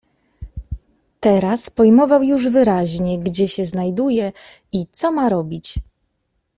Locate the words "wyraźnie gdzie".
2.47-3.47